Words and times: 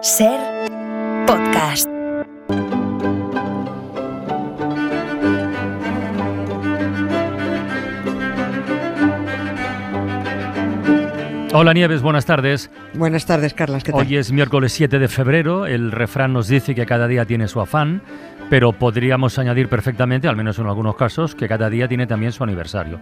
Ser 0.00 0.38
podcast. 1.26 1.88
Hola 11.52 11.72
Nieves, 11.72 12.00
buenas 12.00 12.26
tardes. 12.26 12.70
Buenas 12.94 13.26
tardes, 13.26 13.54
Carlas. 13.54 13.82
¿qué 13.82 13.90
tal? 13.90 14.02
Hoy 14.02 14.16
es 14.16 14.30
miércoles 14.30 14.72
7 14.72 15.00
de 15.00 15.08
febrero. 15.08 15.66
El 15.66 15.90
refrán 15.90 16.32
nos 16.32 16.46
dice 16.46 16.76
que 16.76 16.86
cada 16.86 17.08
día 17.08 17.24
tiene 17.24 17.48
su 17.48 17.60
afán, 17.60 18.00
pero 18.48 18.72
podríamos 18.72 19.36
añadir 19.40 19.68
perfectamente, 19.68 20.28
al 20.28 20.36
menos 20.36 20.60
en 20.60 20.66
algunos 20.66 20.94
casos, 20.94 21.34
que 21.34 21.48
cada 21.48 21.68
día 21.68 21.88
tiene 21.88 22.06
también 22.06 22.30
su 22.30 22.44
aniversario. 22.44 23.00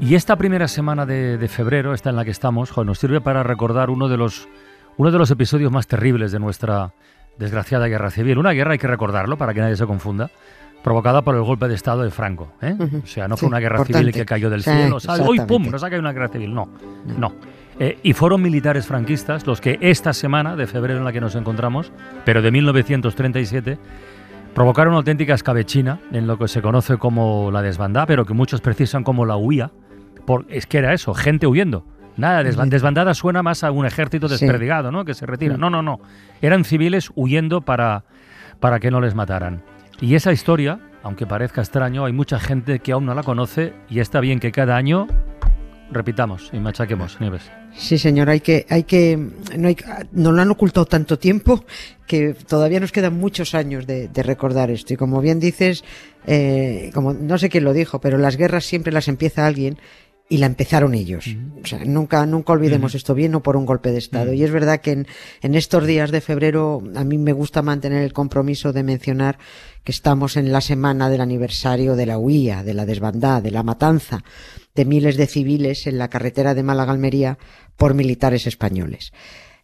Y 0.00 0.14
esta 0.14 0.36
primera 0.36 0.68
semana 0.68 1.06
de, 1.06 1.38
de 1.38 1.48
febrero, 1.48 1.92
esta 1.92 2.10
en 2.10 2.16
la 2.16 2.24
que 2.24 2.30
estamos, 2.30 2.70
jo, 2.70 2.84
nos 2.84 3.00
sirve 3.00 3.20
para 3.20 3.42
recordar 3.42 3.90
uno 3.90 4.08
de 4.08 4.16
los 4.16 4.48
uno 5.00 5.10
de 5.10 5.16
los 5.18 5.30
episodios 5.30 5.72
más 5.72 5.86
terribles 5.86 6.30
de 6.30 6.38
nuestra 6.38 6.92
desgraciada 7.38 7.86
guerra 7.88 8.10
civil. 8.10 8.36
Una 8.36 8.50
guerra, 8.52 8.72
hay 8.72 8.78
que 8.78 8.86
recordarlo 8.86 9.38
para 9.38 9.54
que 9.54 9.60
nadie 9.60 9.74
se 9.74 9.86
confunda, 9.86 10.30
provocada 10.84 11.22
por 11.22 11.34
el 11.36 11.40
golpe 11.42 11.68
de 11.68 11.74
Estado 11.74 12.02
de 12.02 12.10
Franco. 12.10 12.52
¿eh? 12.60 12.76
O 13.02 13.06
sea, 13.06 13.26
no 13.26 13.38
fue 13.38 13.46
Sí, 13.46 13.50
una 13.50 13.60
guerra 13.60 13.76
importante. 13.78 13.98
civil 14.00 14.12
que 14.14 14.26
cayó 14.26 14.50
del 14.50 14.62
Sí, 14.62 14.70
cielo. 14.70 14.98
¡Uy, 15.26 15.40
pum! 15.40 15.70
Nos 15.70 15.82
ha 15.82 15.88
caído 15.88 16.00
una 16.00 16.12
guerra 16.12 16.28
civil. 16.28 16.52
No, 16.54 16.68
no. 17.16 17.32
Eh, 17.78 17.98
y 18.02 18.12
fueron 18.12 18.42
militares 18.42 18.86
franquistas 18.86 19.46
los 19.46 19.62
que 19.62 19.78
esta 19.80 20.12
semana 20.12 20.54
de 20.54 20.66
febrero 20.66 20.98
en 20.98 21.04
la 21.06 21.12
que 21.12 21.20
nos 21.22 21.34
encontramos, 21.34 21.92
pero 22.26 22.42
de 22.42 22.50
1937, 22.50 23.78
provocaron 24.54 24.90
una 24.92 24.98
auténtica 24.98 25.32
escabechina 25.32 25.98
en 26.12 26.26
lo 26.26 26.36
que 26.38 26.46
se 26.46 26.60
conoce 26.60 26.98
como 26.98 27.50
la 27.50 27.62
desbandada, 27.62 28.04
pero 28.04 28.26
que 28.26 28.34
muchos 28.34 28.60
precisan 28.60 29.02
como 29.02 29.24
la 29.24 29.38
huía. 29.38 29.70
Por, 30.26 30.44
es 30.50 30.66
que 30.66 30.76
era 30.76 30.92
eso, 30.92 31.14
gente 31.14 31.46
huyendo. 31.46 31.86
Nada, 32.20 32.42
desba- 32.42 32.68
desbandada 32.68 33.14
suena 33.14 33.42
más 33.42 33.64
a 33.64 33.70
un 33.70 33.86
ejército 33.86 34.28
desperdigado, 34.28 34.92
¿no? 34.92 35.04
Que 35.04 35.14
se 35.14 35.26
retira. 35.26 35.56
Mm. 35.56 35.60
No, 35.60 35.70
no, 35.70 35.82
no. 35.82 36.00
Eran 36.42 36.64
civiles 36.64 37.10
huyendo 37.14 37.62
para, 37.62 38.04
para 38.60 38.78
que 38.78 38.90
no 38.90 39.00
les 39.00 39.14
mataran. 39.14 39.62
Y 40.00 40.14
esa 40.14 40.32
historia, 40.32 40.78
aunque 41.02 41.26
parezca 41.26 41.60
extraño, 41.60 42.04
hay 42.04 42.12
mucha 42.12 42.38
gente 42.38 42.78
que 42.78 42.92
aún 42.92 43.06
no 43.06 43.14
la 43.14 43.22
conoce 43.22 43.72
y 43.88 44.00
está 44.00 44.20
bien 44.20 44.38
que 44.40 44.52
cada 44.52 44.76
año 44.76 45.06
repitamos 45.92 46.50
y 46.52 46.58
machaquemos, 46.60 47.20
Nieves. 47.20 47.50
Sí, 47.74 47.98
señor, 47.98 48.30
hay 48.30 48.40
que, 48.40 48.64
hay 48.68 48.84
que, 48.84 49.16
no 49.58 49.68
hay, 49.68 49.76
nos 50.12 50.32
lo 50.34 50.40
han 50.42 50.50
ocultado 50.50 50.86
tanto 50.86 51.18
tiempo 51.18 51.64
que 52.06 52.34
todavía 52.34 52.80
nos 52.80 52.92
quedan 52.92 53.18
muchos 53.18 53.54
años 53.54 53.86
de, 53.86 54.08
de 54.08 54.22
recordar 54.22 54.70
esto. 54.70 54.94
Y 54.94 54.96
como 54.96 55.20
bien 55.20 55.38
dices, 55.40 55.84
eh, 56.26 56.90
como 56.94 57.12
no 57.12 57.38
sé 57.38 57.48
quién 57.48 57.64
lo 57.64 57.72
dijo, 57.72 58.00
pero 58.00 58.18
las 58.18 58.36
guerras 58.36 58.64
siempre 58.64 58.92
las 58.92 59.08
empieza 59.08 59.46
alguien 59.46 59.78
y 60.30 60.38
la 60.38 60.46
empezaron 60.46 60.94
ellos. 60.94 61.26
O 61.62 61.66
sea, 61.66 61.84
nunca, 61.84 62.24
nunca 62.24 62.52
olvidemos 62.52 62.94
esto 62.94 63.14
bien 63.14 63.34
o 63.34 63.42
por 63.42 63.56
un 63.56 63.66
golpe 63.66 63.90
de 63.90 63.98
Estado. 63.98 64.32
Y 64.32 64.44
es 64.44 64.52
verdad 64.52 64.80
que 64.80 64.92
en, 64.92 65.06
en 65.42 65.56
estos 65.56 65.84
días 65.86 66.12
de 66.12 66.20
febrero 66.20 66.80
a 66.94 67.02
mí 67.02 67.18
me 67.18 67.32
gusta 67.32 67.62
mantener 67.62 68.04
el 68.04 68.12
compromiso 68.12 68.72
de 68.72 68.84
mencionar 68.84 69.38
que 69.82 69.90
estamos 69.90 70.36
en 70.36 70.52
la 70.52 70.60
semana 70.60 71.10
del 71.10 71.20
aniversario 71.20 71.96
de 71.96 72.06
la 72.06 72.16
huía, 72.16 72.62
de 72.62 72.74
la 72.74 72.86
desbandada, 72.86 73.40
de 73.40 73.50
la 73.50 73.64
matanza 73.64 74.22
de 74.74 74.84
miles 74.84 75.16
de 75.16 75.26
civiles 75.26 75.88
en 75.88 75.98
la 75.98 76.08
carretera 76.08 76.54
de 76.54 76.62
Málaga-Almería 76.62 77.38
por 77.76 77.94
militares 77.94 78.46
españoles. 78.46 79.12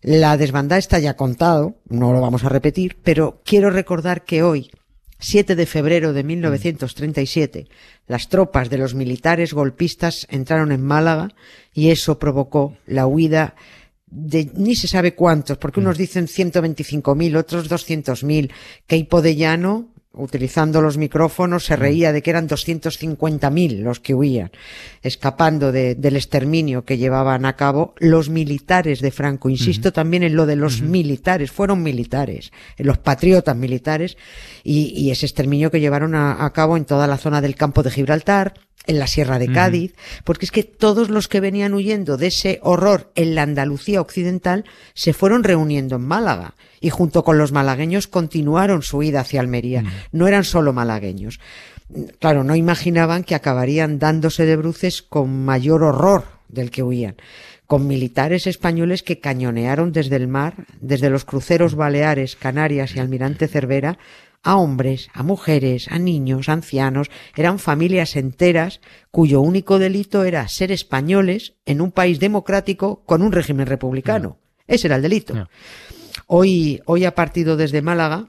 La 0.03 0.37
desbandada 0.37 0.79
está 0.79 0.99
ya 0.99 1.17
contado, 1.17 1.77
no 1.89 2.13
lo 2.13 2.21
vamos 2.21 2.45
a 2.45 2.49
repetir, 2.49 2.99
pero 3.05 3.41
quiero 3.45 3.71
recordar 3.71 4.25
que 4.25 4.43
hoy, 4.43 4.71
7 5.19 5.57
de 5.57 5.67
febrero 5.67 6.13
de 6.13 6.23
1937, 6.23 7.69
las 8.07 8.29
tropas 8.29 8.71
de 8.71 8.79
los 8.79 8.95
militares 8.95 9.53
golpistas 9.53 10.27
entraron 10.31 10.73
en 10.73 10.83
Málaga 10.83 11.29
y 11.73 11.91
eso 11.91 12.19
provocó 12.19 12.77
la 12.87 13.07
huida 13.07 13.55
de 14.07 14.51
ni 14.55 14.77
se 14.77 14.89
sabe 14.89 15.15
cuántos, 15.15 15.59
porque 15.59 15.81
unos 15.81 15.99
dicen 15.99 16.27
125.000, 16.27 17.37
otros 17.37 17.69
200.000. 17.69 18.51
Queipo 18.87 19.21
de 19.21 19.37
Llano, 19.37 19.89
utilizando 20.17 20.81
los 20.83 20.97
micrófonos, 20.99 21.65
se 21.65 21.77
reía 21.77 22.13
de 22.13 22.23
que 22.23 22.31
eran 22.31 22.49
250.000 22.49 23.79
los 23.83 24.01
que 24.01 24.15
huían, 24.15 24.51
escapando 25.03 25.73
de- 25.73 25.95
del 25.95 26.17
exterminio 26.17 26.85
que 26.85 26.99
llevaban 26.99 27.45
a 27.45 27.57
cabo 27.57 27.95
los 27.99 28.29
militares 28.29 29.01
de 29.01 29.11
Franco. 29.11 29.49
Insisto 29.51 29.93
también 29.93 30.23
en 30.23 30.37
lo 30.37 30.47
de 30.47 30.57
los 30.57 30.81
militares, 30.83 31.51
fueron 31.53 31.83
militares, 31.83 32.53
los 32.79 32.99
patriotas 32.99 33.57
militares, 33.57 34.17
y, 34.65 34.93
y 34.97 35.11
ese 35.11 35.27
exterminio 35.27 35.71
que 35.71 35.81
llevaron 35.81 36.15
a, 36.15 36.45
a 36.45 36.53
cabo 36.53 36.77
en 36.77 36.85
toda 36.85 37.07
la 37.07 37.19
zona 37.19 37.41
del 37.41 37.55
campo 37.55 37.83
de 37.83 37.91
Gibraltar, 37.91 38.55
en 38.87 38.99
la 38.99 39.07
Sierra 39.07 39.39
de 39.39 39.51
Cádiz, 39.51 39.95
porque 40.25 40.45
es 40.45 40.53
que 40.53 40.63
todos 40.63 41.11
los 41.11 41.29
que 41.29 41.41
venían 41.41 41.75
huyendo 41.75 42.17
de 42.17 42.29
ese 42.29 42.61
horror 42.63 43.11
en 43.15 43.35
la 43.35 43.43
Andalucía 43.43 44.01
occidental 44.01 44.65
se 44.95 45.13
fueron 45.13 45.45
reuniendo 45.45 45.97
en 45.97 46.03
Málaga 46.03 46.55
y 46.81 46.91
junto 46.91 47.25
con 47.25 47.37
los 47.39 47.53
malagueños 47.53 48.07
continuaron 48.07 48.83
su 48.83 48.99
huida 48.99 49.21
hacia 49.21 49.41
Almería. 49.41 49.83
No 50.13 50.29
eran 50.29 50.45
solo 50.45 50.73
malagueños. 50.73 51.41
Claro, 52.21 52.45
no 52.45 52.55
imaginaban 52.55 53.25
que 53.25 53.35
acabarían 53.35 53.99
dándose 53.99 54.45
de 54.45 54.57
bruces 54.57 55.03
con 55.03 55.45
mayor 55.45 55.83
horror 55.83 56.25
del 56.49 56.71
que 56.71 56.83
huían 56.83 57.17
con 57.67 57.87
militares 57.87 58.47
españoles 58.47 59.03
que 59.03 59.21
cañonearon 59.21 59.93
desde 59.93 60.17
el 60.17 60.29
mar, 60.29 60.67
desde 60.81 61.11
los 61.11 61.25
cruceros 61.25 61.75
Baleares, 61.75 62.37
Canarias 62.37 62.95
y 62.95 63.01
Almirante 63.01 63.49
Cervera, 63.49 63.99
a 64.43 64.57
hombres, 64.57 65.09
a 65.13 65.25
mujeres, 65.25 65.89
a 65.91 65.99
niños, 65.99 66.49
ancianos, 66.49 67.11
eran 67.35 67.59
familias 67.59 68.15
enteras 68.15 68.81
cuyo 69.11 69.41
único 69.41 69.81
delito 69.81 70.23
era 70.23 70.47
ser 70.47 70.71
españoles 70.71 71.55
en 71.65 71.81
un 71.81 71.91
país 71.91 72.21
democrático 72.21 73.03
con 73.05 73.23
un 73.23 73.33
régimen 73.33 73.67
republicano. 73.67 74.39
Ese 74.69 74.87
era 74.87 74.97
el 74.97 75.03
delito. 75.03 75.49
Hoy, 76.29 76.81
hoy 76.87 77.05
ha 77.05 77.15
partido 77.15 77.57
desde 77.57 77.83
Málaga, 77.83 78.29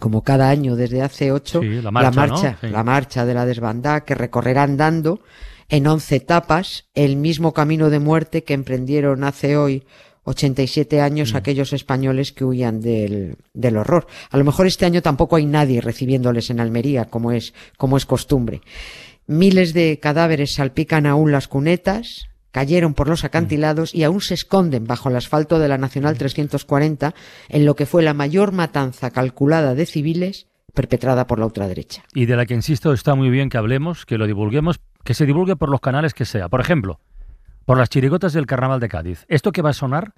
como 0.00 0.22
cada 0.22 0.50
año 0.50 0.74
desde 0.74 1.02
hace 1.02 1.30
ocho, 1.30 1.60
Sí, 1.62 1.80
la 1.80 1.92
marcha, 1.92 2.10
marcha, 2.10 2.50
¿no? 2.50 2.58
Sí. 2.60 2.66
la 2.68 2.82
marcha 2.82 3.24
de 3.24 3.34
la 3.34 3.46
desbandada 3.46 4.04
que 4.04 4.16
recorrerá 4.16 4.64
andando 4.64 5.20
en 5.68 5.86
once 5.86 6.16
etapas 6.16 6.86
el 6.94 7.16
mismo 7.16 7.52
camino 7.52 7.90
de 7.90 7.98
muerte 7.98 8.44
que 8.44 8.54
emprendieron 8.54 9.24
hace 9.24 9.56
hoy 9.56 9.84
87 10.24 11.00
años 11.00 11.32
Mm. 11.32 11.36
aquellos 11.36 11.72
españoles 11.72 12.32
que 12.32 12.44
huían 12.44 12.80
del, 12.80 13.36
del 13.52 13.76
horror. 13.76 14.06
A 14.30 14.38
lo 14.38 14.44
mejor 14.44 14.66
este 14.66 14.86
año 14.86 15.02
tampoco 15.02 15.36
hay 15.36 15.46
nadie 15.46 15.80
recibiéndoles 15.80 16.50
en 16.50 16.60
Almería, 16.60 17.04
como 17.06 17.32
es, 17.32 17.52
como 17.76 17.96
es 17.96 18.06
costumbre. 18.06 18.62
Miles 19.26 19.72
de 19.74 19.98
cadáveres 20.00 20.54
salpican 20.54 21.06
aún 21.06 21.32
las 21.32 21.48
cunetas, 21.48 22.26
cayeron 22.52 22.94
por 22.94 23.08
los 23.08 23.24
acantilados 23.24 23.94
y 23.94 24.04
aún 24.04 24.20
se 24.20 24.34
esconden 24.34 24.86
bajo 24.86 25.08
el 25.08 25.16
asfalto 25.16 25.58
de 25.58 25.68
la 25.68 25.78
Nacional 25.78 26.16
340 26.16 27.14
en 27.48 27.64
lo 27.64 27.74
que 27.74 27.86
fue 27.86 28.02
la 28.02 28.14
mayor 28.14 28.52
matanza 28.52 29.10
calculada 29.10 29.74
de 29.74 29.86
civiles 29.86 30.46
perpetrada 30.74 31.26
por 31.26 31.38
la 31.38 31.46
ultraderecha. 31.46 32.04
Y 32.12 32.26
de 32.26 32.36
la 32.36 32.46
que 32.46 32.54
insisto 32.54 32.92
está 32.92 33.14
muy 33.14 33.30
bien 33.30 33.48
que 33.48 33.56
hablemos, 33.56 34.04
que 34.04 34.18
lo 34.18 34.26
divulguemos, 34.26 34.80
que 35.04 35.14
se 35.14 35.26
divulgue 35.26 35.56
por 35.56 35.70
los 35.70 35.80
canales 35.80 36.12
que 36.14 36.24
sea. 36.24 36.48
Por 36.48 36.60
ejemplo, 36.60 37.00
por 37.64 37.78
las 37.78 37.88
chirigotas 37.88 38.32
del 38.32 38.46
Carnaval 38.46 38.80
de 38.80 38.88
Cádiz. 38.88 39.24
Esto 39.28 39.52
que 39.52 39.62
va 39.62 39.70
a 39.70 39.74
sonar 39.74 40.12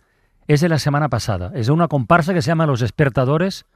es 0.48 0.60
de 0.60 0.68
la 0.68 0.78
semana 0.78 1.08
pasada. 1.08 1.52
Es 1.54 1.66
de 1.66 1.72
una 1.72 1.88
comparsa 1.88 2.34
que 2.34 2.42
se 2.42 2.48
llama 2.48 2.66
Los 2.66 2.80
Despertadores 2.80 3.66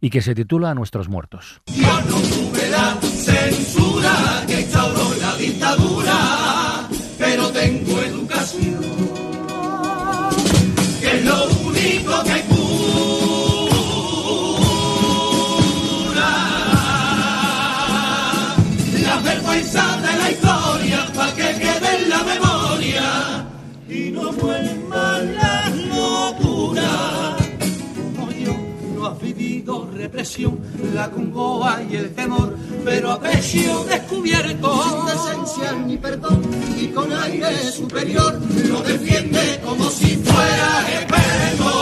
y 0.00 0.10
que 0.10 0.20
se 0.20 0.34
titula 0.34 0.70
A 0.70 0.74
nuestros 0.74 1.08
muertos. 1.08 1.62
pero 1.64 2.78
la 30.96 31.10
congoja 31.10 31.82
y 31.90 31.96
el 31.96 32.14
temor, 32.14 32.56
pero 32.82 33.12
a 33.12 33.20
pecho 33.20 33.84
descubierto. 33.84 34.82
Sin 34.82 35.04
decencia 35.04 35.72
ni 35.86 35.96
perdón 35.98 36.40
y 36.80 36.86
con 36.88 37.12
aire 37.12 37.70
superior, 37.70 38.40
lo 38.70 38.80
defiende 38.80 39.60
como 39.62 39.90
si 39.90 40.16
fuera 40.16 40.70
espejo. 40.98 41.74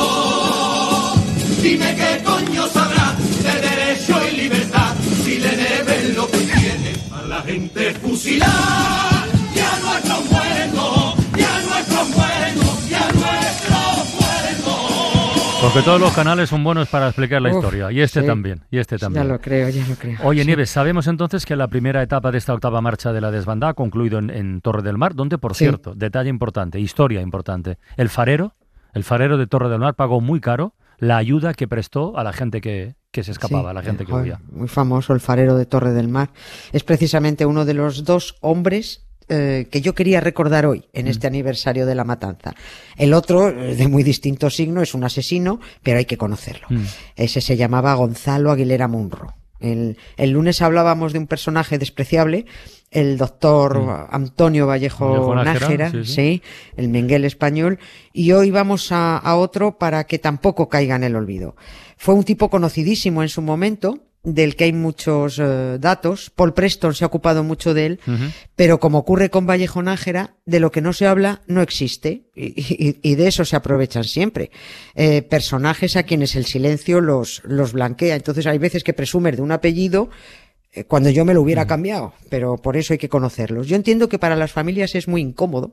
Dime 1.62 1.94
qué 1.94 2.22
coño 2.24 2.66
sabrá 2.68 3.14
de 3.44 3.54
derecho 3.68 4.14
y 4.32 4.36
libertad 4.36 4.92
si 5.24 5.38
le 5.38 5.50
deben 5.50 6.16
lo 6.16 6.28
que 6.28 6.38
tiene 6.38 6.92
a 7.12 7.22
la 7.22 7.40
gente 7.42 7.94
fusilar. 7.94 9.13
Porque 15.64 15.80
todos 15.82 15.98
los 16.00 16.12
canales 16.12 16.50
son 16.50 16.62
buenos 16.62 16.88
para 16.88 17.06
explicar 17.08 17.40
la 17.40 17.48
Uf, 17.50 17.56
historia. 17.56 17.90
Y 17.90 18.00
este 18.02 18.20
sí. 18.20 18.26
también. 18.26 18.60
Y 18.70 18.78
este 18.78 18.96
Ya 18.96 19.06
también. 19.06 19.28
lo 19.28 19.40
creo, 19.40 19.68
ya 19.70 19.86
lo 19.88 19.94
creo. 19.96 20.18
Oye, 20.22 20.42
Sí. 20.42 20.46
Nieves, 20.46 20.68
sabemos 20.70 21.06
entonces 21.06 21.46
que 21.46 21.56
la 21.56 21.68
primera 21.68 22.02
etapa 22.02 22.30
de 22.30 22.38
esta 22.38 22.52
octava 22.52 22.80
marcha 22.82 23.12
de 23.12 23.20
la 23.22 23.30
desbandada 23.30 23.70
ha 23.70 23.74
concluido 23.74 24.18
en, 24.18 24.28
en 24.30 24.60
Torre 24.60 24.82
del 24.82 24.98
Mar, 24.98 25.14
donde, 25.14 25.38
por 25.38 25.54
Sí. 25.54 25.64
cierto, 25.64 25.94
detalle 25.94 26.28
importante, 26.28 26.78
historia 26.80 27.22
importante, 27.22 27.78
el 27.96 28.10
farero, 28.10 28.52
el 28.92 29.04
farero 29.04 29.38
de 29.38 29.46
Torre 29.46 29.70
del 29.70 29.78
Mar 29.80 29.94
pagó 29.94 30.20
muy 30.20 30.40
caro 30.40 30.74
la 30.98 31.16
ayuda 31.16 31.54
que 31.54 31.66
prestó 31.66 32.16
a 32.18 32.24
la 32.24 32.32
gente 32.34 32.60
que, 32.60 32.94
que 33.10 33.24
se 33.24 33.32
escapaba, 33.32 33.62
Sí, 33.64 33.70
a 33.70 33.72
la 33.72 33.82
gente 33.82 34.04
que 34.04 34.12
joder, 34.12 34.24
huía. 34.26 34.40
Muy 34.52 34.68
famoso, 34.68 35.12
el 35.14 35.20
farero 35.20 35.56
de 35.56 35.64
Torre 35.66 35.92
del 35.92 36.08
Mar. 36.08 36.28
Es 36.72 36.84
precisamente 36.84 37.46
uno 37.46 37.64
de 37.64 37.74
los 37.74 38.04
dos 38.04 38.36
hombres 38.42 39.06
eh, 39.28 39.66
que 39.70 39.80
yo 39.80 39.94
quería 39.94 40.20
recordar 40.20 40.66
hoy, 40.66 40.84
en 40.92 41.08
este 41.08 41.26
aniversario 41.26 41.86
de 41.86 41.94
la 41.94 42.04
matanza. 42.04 42.54
El 42.96 43.14
otro, 43.14 43.48
eh, 43.48 43.74
de 43.74 43.88
muy 43.88 44.02
distinto 44.02 44.50
signo, 44.50 44.82
es 44.82 44.94
un 44.94 45.04
asesino, 45.04 45.60
pero 45.82 45.98
hay 45.98 46.04
que 46.04 46.18
conocerlo. 46.18 46.66
Mm. 46.70 46.84
Ese 47.16 47.40
se 47.40 47.56
llamaba 47.56 47.94
Gonzalo 47.94 48.50
Aguilera 48.50 48.88
Munro. 48.88 49.34
El, 49.60 49.96
el 50.16 50.30
lunes 50.30 50.60
hablábamos 50.60 51.12
de 51.12 51.20
un 51.20 51.26
personaje 51.26 51.78
despreciable, 51.78 52.44
el 52.90 53.16
doctor 53.16 54.08
Antonio 54.10 54.66
Vallejo, 54.66 55.08
Vallejo 55.08 55.34
Nájera, 55.36 55.60
Nájera, 55.60 55.90
sí, 55.90 56.04
sí. 56.04 56.14
sí, 56.14 56.42
el 56.76 56.88
Menguel 56.88 57.24
español, 57.24 57.78
y 58.12 58.32
hoy 58.32 58.50
vamos 58.50 58.92
a, 58.92 59.16
a 59.16 59.36
otro 59.36 59.78
para 59.78 60.04
que 60.04 60.18
tampoco 60.18 60.68
caiga 60.68 60.96
en 60.96 61.04
el 61.04 61.16
olvido. 61.16 61.56
Fue 61.96 62.14
un 62.14 62.24
tipo 62.24 62.50
conocidísimo 62.50 63.22
en 63.22 63.28
su 63.28 63.40
momento, 63.40 64.00
del 64.24 64.56
que 64.56 64.64
hay 64.64 64.72
muchos 64.72 65.38
eh, 65.38 65.76
datos. 65.78 66.30
Paul 66.34 66.54
Preston 66.54 66.94
se 66.94 67.04
ha 67.04 67.06
ocupado 67.06 67.44
mucho 67.44 67.74
de 67.74 67.86
él, 67.86 68.00
pero 68.56 68.80
como 68.80 68.98
ocurre 68.98 69.30
con 69.30 69.46
Vallejo 69.46 69.82
Nájera, 69.82 70.34
de 70.46 70.60
lo 70.60 70.72
que 70.72 70.80
no 70.80 70.92
se 70.92 71.06
habla 71.06 71.42
no 71.46 71.60
existe 71.62 72.24
y, 72.34 72.46
y- 72.56 72.98
y 73.02 73.14
de 73.14 73.28
eso 73.28 73.44
se 73.44 73.56
aprovechan 73.56 74.04
siempre. 74.04 74.50
Eh, 74.94 75.22
personajes 75.22 75.96
a 75.96 76.02
quienes 76.04 76.34
el 76.36 76.46
silencio 76.46 77.00
los, 77.00 77.42
los 77.44 77.72
blanquea. 77.74 78.16
Entonces 78.16 78.46
hay 78.46 78.58
veces 78.58 78.82
que 78.82 78.92
presumes 78.94 79.36
de 79.36 79.42
un 79.42 79.52
apellido 79.52 80.08
cuando 80.82 81.10
yo 81.10 81.24
me 81.24 81.34
lo 81.34 81.42
hubiera 81.42 81.66
cambiado, 81.66 82.12
pero 82.28 82.56
por 82.56 82.76
eso 82.76 82.92
hay 82.92 82.98
que 82.98 83.08
conocerlos. 83.08 83.68
Yo 83.68 83.76
entiendo 83.76 84.08
que 84.08 84.18
para 84.18 84.34
las 84.34 84.52
familias 84.52 84.94
es 84.94 85.06
muy 85.06 85.20
incómodo, 85.20 85.72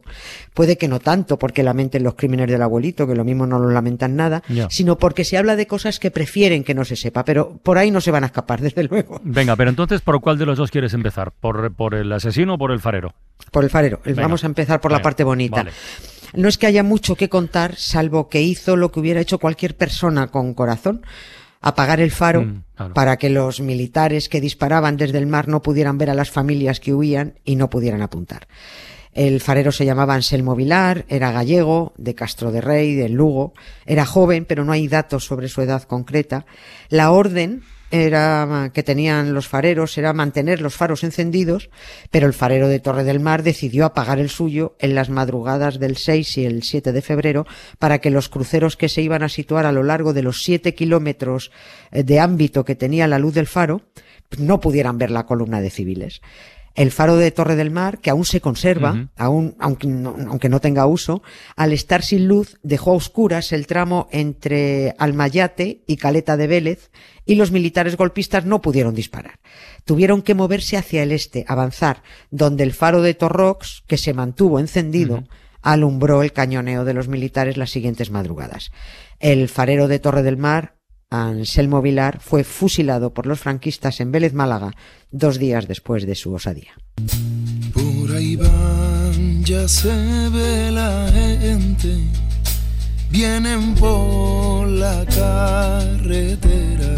puede 0.53 0.77
que 0.77 0.87
no 0.87 0.99
tanto 0.99 1.39
porque 1.39 1.63
lamenten 1.63 2.03
los 2.03 2.13
crímenes 2.13 2.47
del 2.47 2.61
abuelito, 2.61 3.07
que 3.07 3.15
lo 3.15 3.23
mismo 3.23 3.47
no 3.47 3.57
lo 3.57 3.69
lamentan 3.69 4.15
nada, 4.15 4.43
sino 4.69 4.97
porque 4.97 5.23
se 5.23 5.37
habla 5.37 5.55
de 5.55 5.65
cosas 5.65 5.99
que 5.99 6.11
prefieren 6.11 6.63
que 6.63 6.75
no 6.75 6.85
se 6.85 6.95
sepa, 6.95 7.25
pero 7.25 7.57
por 7.63 7.77
ahí 7.77 7.89
no 7.89 8.01
se 8.01 8.11
van 8.11 8.23
a 8.23 8.27
escapar, 8.27 8.61
desde 8.61 8.83
luego. 8.83 9.19
Venga, 9.23 9.55
pero 9.55 9.69
entonces, 9.69 10.01
¿por 10.01 10.21
cuál 10.21 10.37
de 10.37 10.45
los 10.45 10.57
dos 10.57 10.69
quieres 10.69 10.93
empezar? 10.93 11.31
¿Por, 11.31 11.73
por 11.73 11.95
el 11.95 12.11
asesino 12.11 12.55
o 12.55 12.57
por 12.57 12.71
el 12.71 12.79
farero? 12.79 13.13
Por 13.51 13.63
el 13.63 13.69
farero. 13.69 13.99
Venga. 14.05 14.21
Vamos 14.21 14.43
a 14.43 14.47
empezar 14.47 14.79
por 14.79 14.91
la 14.91 15.01
parte 15.01 15.23
bonita. 15.23 15.57
vale. 15.57 15.71
No 16.33 16.47
es 16.47 16.57
que 16.57 16.67
haya 16.67 16.83
mucho 16.83 17.15
que 17.15 17.27
contar, 17.27 17.75
salvo 17.75 18.29
que 18.29 18.41
hizo 18.41 18.77
lo 18.77 18.91
que 18.91 19.01
hubiera 19.01 19.19
hecho 19.19 19.37
cualquier 19.39 19.75
persona 19.75 20.27
con 20.27 20.53
corazón. 20.53 21.01
Apagar 21.61 21.99
el 22.01 22.11
faro 22.11 22.41
Mm, 22.41 22.63
claro. 22.75 22.93
para 22.93 23.17
que 23.17 23.29
los 23.29 23.61
militares 23.61 24.29
que 24.29 24.41
disparaban 24.41 24.97
desde 24.97 25.19
el 25.19 25.27
mar 25.27 25.47
no 25.47 25.61
pudieran 25.61 25.97
ver 25.97 26.09
a 26.09 26.15
las 26.15 26.31
familias 26.31 26.79
que 26.79 26.93
huían 26.93 27.35
y 27.45 27.55
no 27.55 27.69
pudieran 27.69 28.01
apuntar. 28.01 28.47
El 29.13 29.41
farero 29.41 29.71
se 29.71 29.85
llamaba 29.85 30.15
Anselmo 30.15 30.55
Vilar, 30.55 31.05
era 31.09 31.31
gallego, 31.31 31.93
de 31.97 32.15
Castro 32.15 32.51
de 32.51 32.61
Rey, 32.61 32.95
de 32.95 33.09
Lugo, 33.09 33.53
era 33.85 34.05
joven, 34.05 34.45
pero 34.45 34.63
no 34.63 34.71
hay 34.71 34.87
datos 34.87 35.25
sobre 35.25 35.49
su 35.49 35.61
edad 35.61 35.83
concreta. 35.83 36.45
La 36.89 37.11
orden 37.11 37.61
era 37.91 38.71
que 38.73 38.83
tenían 38.83 39.33
los 39.33 39.47
fareros 39.47 39.97
era 39.97 40.13
mantener 40.13 40.61
los 40.61 40.75
faros 40.75 41.03
encendidos, 41.03 41.69
pero 42.09 42.27
el 42.27 42.33
farero 42.33 42.67
de 42.67 42.79
Torre 42.79 43.03
del 43.03 43.19
Mar 43.19 43.43
decidió 43.43 43.85
apagar 43.85 44.19
el 44.19 44.29
suyo 44.29 44.75
en 44.79 44.95
las 44.95 45.09
madrugadas 45.09 45.79
del 45.79 45.97
6 45.97 46.37
y 46.37 46.45
el 46.45 46.63
7 46.63 46.91
de 46.91 47.01
febrero 47.01 47.45
para 47.79 47.99
que 47.99 48.09
los 48.09 48.29
cruceros 48.29 48.77
que 48.77 48.89
se 48.89 49.01
iban 49.01 49.23
a 49.23 49.29
situar 49.29 49.65
a 49.65 49.71
lo 49.71 49.83
largo 49.83 50.13
de 50.13 50.23
los 50.23 50.43
7 50.43 50.73
kilómetros 50.73 51.51
eh, 51.91 52.03
de 52.03 52.19
ámbito 52.19 52.65
que 52.65 52.75
tenía 52.75 53.07
la 53.07 53.19
luz 53.19 53.33
del 53.33 53.47
faro 53.47 53.81
no 54.37 54.59
pudieran 54.59 54.97
ver 54.97 55.11
la 55.11 55.25
columna 55.25 55.59
de 55.61 55.69
civiles. 55.69 56.21
El 56.73 56.91
faro 56.91 57.17
de 57.17 57.31
Torre 57.31 57.55
del 57.55 57.71
Mar, 57.71 57.99
que 57.99 58.09
aún 58.09 58.25
se 58.25 58.39
conserva, 58.41 59.09
aún, 59.17 59.55
aunque 59.59 59.87
no, 59.87 60.15
aunque 60.29 60.49
no 60.49 60.61
tenga 60.61 60.85
uso, 60.85 61.21
al 61.55 61.73
estar 61.73 62.03
sin 62.03 62.27
luz 62.27 62.59
dejó 62.63 62.91
a 62.91 62.95
oscuras 62.95 63.51
el 63.51 63.67
tramo 63.67 64.07
entre 64.11 64.95
Almayate 64.97 65.83
y 65.85 65.97
Caleta 65.97 66.37
de 66.37 66.47
Vélez 66.47 66.91
y 67.25 67.35
los 67.35 67.51
militares 67.51 67.97
golpistas 67.97 68.45
no 68.45 68.61
pudieron 68.61 68.95
disparar. 68.95 69.39
Tuvieron 69.85 70.21
que 70.21 70.33
moverse 70.33 70.77
hacia 70.77 71.03
el 71.03 71.11
este, 71.11 71.45
avanzar, 71.47 72.03
donde 72.29 72.63
el 72.63 72.73
faro 72.73 73.01
de 73.01 73.13
Torrox, 73.13 73.83
que 73.87 73.97
se 73.97 74.13
mantuvo 74.13 74.59
encendido, 74.59 75.25
alumbró 75.61 76.23
el 76.23 76.33
cañoneo 76.33 76.85
de 76.85 76.93
los 76.93 77.07
militares 77.07 77.57
las 77.57 77.69
siguientes 77.69 78.11
madrugadas. 78.11 78.71
El 79.19 79.49
farero 79.49 79.87
de 79.87 79.99
Torre 79.99 80.23
del 80.23 80.37
Mar, 80.37 80.75
Anselmo 81.11 81.81
Vilar, 81.81 82.21
fue 82.21 82.45
fusilado 82.45 83.13
por 83.13 83.25
los 83.25 83.39
franquistas 83.39 83.99
en 83.99 84.13
Vélez 84.13 84.33
Málaga 84.33 84.71
dos 85.11 85.37
días 85.37 85.67
después 85.67 86.05
de 86.05 86.15
su 86.15 86.33
osadía. 86.33 86.71
Por 87.73 88.15
ahí 88.15 88.37
van, 88.37 89.43
ya 89.43 89.67
se 89.67 89.89
ve 90.29 90.71
la 90.71 91.11
gente. 91.11 91.97
Vienen 93.09 93.75
por 93.75 94.67
la 94.67 95.05
carretera. 95.05 96.95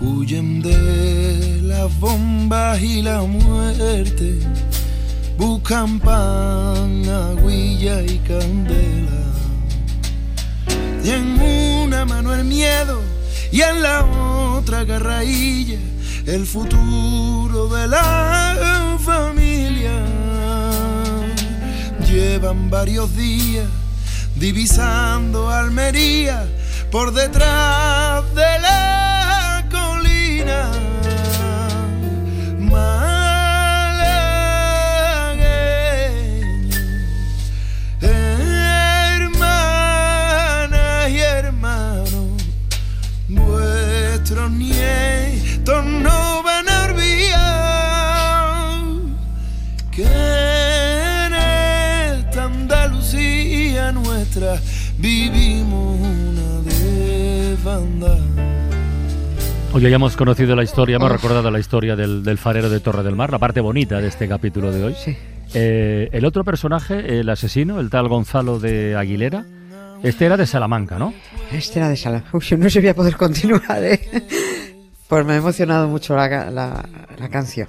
Huyen 0.00 0.62
de 0.62 1.60
las 1.62 1.98
bombas 1.98 2.80
y 2.80 3.02
la 3.02 3.22
muerte. 3.22 4.38
Buscan 5.36 5.98
pan, 5.98 7.02
aguilla 7.08 8.00
y 8.02 8.18
candela. 8.18 9.29
Y 13.52 13.62
en 13.62 13.82
la 13.82 14.04
otra 14.04 14.84
garrailla 14.84 15.78
el 16.26 16.46
futuro 16.46 17.68
de 17.68 17.88
la 17.88 18.96
familia. 19.04 19.90
Llevan 22.08 22.70
varios 22.70 23.16
días 23.16 23.66
divisando 24.36 25.50
Almería 25.50 26.46
por 26.90 27.12
detrás 27.12 28.24
de 28.34 28.58
la 28.60 28.89
vuestros 44.30 44.50
nietos 44.52 45.84
no 45.84 46.42
van 46.44 46.68
a 46.68 46.84
olvidar 46.84 48.84
que 49.90 50.04
en 50.04 51.34
esta 51.34 52.44
Andalucía 52.44 53.90
nuestra 53.90 54.60
vivimos 54.98 55.98
una 55.98 56.60
desbandada. 56.62 58.20
Hoy 59.72 59.82
ya 59.82 59.88
hemos 59.88 60.16
conocido 60.16 60.54
la 60.54 60.62
historia, 60.62 60.94
hemos 60.96 61.10
Oh. 61.10 61.14
recordado 61.14 61.50
la 61.50 61.58
historia 61.58 61.96
del, 61.96 62.22
del 62.22 62.38
farero 62.38 62.70
de 62.70 62.78
Torre 62.78 63.02
del 63.02 63.16
Mar, 63.16 63.32
la 63.32 63.40
parte 63.40 63.60
bonita 63.60 64.00
de 64.00 64.06
este 64.06 64.28
capítulo 64.28 64.70
de 64.70 64.84
hoy. 64.84 64.94
Sí. 65.04 65.16
Eh, 65.54 66.08
el 66.12 66.24
otro 66.24 66.44
personaje, 66.44 67.18
el 67.18 67.28
asesino, 67.28 67.80
el 67.80 67.90
tal 67.90 68.06
Gonzalo 68.06 68.60
de 68.60 68.94
Aguilera, 68.94 69.44
este 70.02 70.26
era 70.26 70.36
de 70.36 70.46
Salamanca, 70.46 70.98
¿no? 70.98 71.12
Este 71.52 71.78
era 71.78 71.88
de 71.88 71.96
Sala. 71.96 72.24
Uy, 72.32 72.40
yo 72.40 72.56
no 72.56 72.70
se 72.70 72.80
voy 72.80 72.88
a 72.88 72.94
poder 72.94 73.16
continuar, 73.16 73.82
¿eh? 73.84 74.00
Pues 75.08 75.26
me 75.26 75.32
ha 75.32 75.36
emocionado 75.36 75.88
mucho 75.88 76.14
la, 76.14 76.28
ca- 76.30 76.50
la- 76.50 76.88
la 77.18 77.28
canción. 77.28 77.68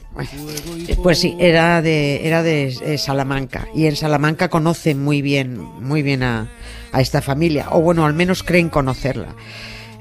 Eh, 0.88 0.96
Pues 1.02 1.18
sí, 1.20 1.36
era 1.40 1.82
de, 1.82 2.28
era 2.28 2.44
de 2.44 2.68
eh, 2.68 2.98
Salamanca. 3.00 3.68
Y 3.74 3.88
en 3.88 3.96
Salamanca 3.96 4.50
conocen 4.50 5.04
muy 5.04 5.22
bien, 5.24 5.58
muy 5.60 6.04
bien 6.04 6.22
a, 6.22 6.48
a 6.92 7.02
esta 7.02 7.22
familia. 7.22 7.68
O 7.72 7.82
bueno, 7.82 8.06
al 8.06 8.14
menos 8.14 8.44
creen 8.44 8.70
conocerla. 8.70 9.30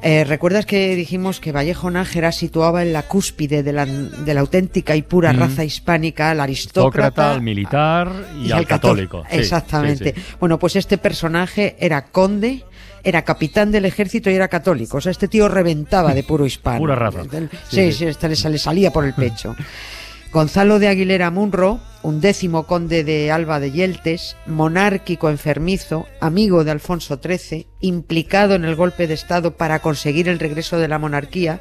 Eh, 0.03 0.25
¿Recuerdas 0.25 0.65
que 0.65 0.95
dijimos 0.97 1.41
que 1.41 1.53
Vallejo 1.53 1.91
Nájera 1.91 2.33
situaba 2.33 2.83
en 2.83 2.93
la 2.95 3.03
cúspide 3.03 3.63
de 3.63 3.73
la, 3.73 3.85
de 3.85 4.33
la 4.35 4.41
auténtica 4.41 4.97
y 4.97 5.03
pura 5.03 5.33
Mm. 5.33 5.39
raza 5.39 5.65
hispánica 5.65 6.31
al 6.31 6.41
Aristócrata, 6.41 7.33
al 7.33 7.43
militar 7.43 8.11
y, 8.43 8.51
al 8.51 8.67
cató- 8.67 8.89
católico. 8.89 9.25
Sí, 9.31 9.37
Exactamente. 9.39 10.15
sí, 10.15 10.21
sí. 10.23 10.35
Bueno, 10.41 10.59
pues 10.59 10.77
este 10.77 10.97
personaje 10.97 11.77
era 11.79 12.07
conde, 12.07 12.65
era 13.05 13.23
capitán 13.27 13.71
del 13.73 13.85
ejército 13.85 14.31
y 14.31 14.35
era 14.35 14.49
católico. 14.49 14.97
O 14.97 15.01
sea, 15.03 15.13
este 15.13 15.29
tío 15.29 15.49
reventaba 15.49 16.15
de 16.15 16.23
puro 16.23 16.47
hispano. 16.47 16.79
Pura 16.81 16.95
raza. 16.95 17.23
Sí, 17.69 17.93
Sí, 17.93 18.07
este 18.07 18.29
le 18.29 18.37
le 18.51 18.59
salía 18.59 18.91
por 18.91 19.05
el 19.05 19.13
pecho. 19.13 19.55
Gonzalo 20.33 20.79
de 20.79 20.89
Aguilera 20.89 21.31
Munro, 21.31 21.81
un 22.03 22.21
décimo 22.21 22.65
conde 22.65 23.05
de 23.05 23.31
Alba 23.31 23.61
de 23.61 23.73
Yeltes, 23.73 24.37
monárquico 24.47 25.29
enfermizo, 25.29 26.07
amigo 26.21 26.65
de 26.65 26.71
Alfonso 26.71 27.21
XIII, 27.23 27.67
implicado 27.81 28.55
en 28.55 28.65
el 28.65 28.75
golpe 28.75 29.07
de 29.07 29.15
Estado 29.15 29.57
para 29.57 29.81
conseguir 29.81 30.29
el 30.29 30.39
regreso 30.39 30.79
de 30.79 30.89
la 30.89 30.99
monarquía, 30.99 31.61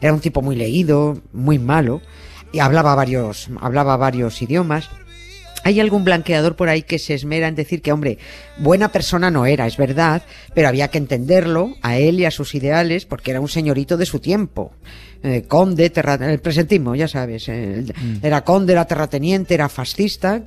era 0.00 0.14
un 0.14 0.20
tipo 0.20 0.42
muy 0.42 0.56
leído, 0.56 1.20
muy 1.32 1.58
malo, 1.58 2.00
y 2.52 2.60
hablaba 2.60 2.94
varios, 2.94 3.48
hablaba 3.60 3.96
varios 3.96 4.40
idiomas. 4.42 4.88
Hay 5.62 5.78
algún 5.78 6.04
blanqueador 6.04 6.56
por 6.56 6.70
ahí 6.70 6.82
que 6.82 6.98
se 6.98 7.14
esmera 7.14 7.46
en 7.46 7.54
decir 7.54 7.82
que, 7.82 7.92
hombre, 7.92 8.18
buena 8.58 8.92
persona 8.92 9.30
no 9.30 9.44
era, 9.44 9.66
es 9.66 9.76
verdad, 9.76 10.22
pero 10.54 10.68
había 10.68 10.88
que 10.88 10.98
entenderlo, 10.98 11.74
a 11.82 11.98
él 11.98 12.18
y 12.18 12.24
a 12.24 12.30
sus 12.30 12.54
ideales, 12.54 13.04
porque 13.04 13.32
era 13.32 13.40
un 13.40 13.48
señorito 13.48 13.98
de 13.98 14.06
su 14.06 14.20
tiempo. 14.20 14.72
Eh, 15.22 15.44
conde, 15.46 15.90
terra- 15.90 16.14
el 16.30 16.40
presentismo, 16.40 16.94
ya 16.94 17.06
sabes. 17.08 17.48
eh, 17.48 17.84
Era 18.22 18.42
conde, 18.42 18.72
era 18.72 18.86
terrateniente, 18.86 19.54
era 19.54 19.68
fascista. 19.68 20.42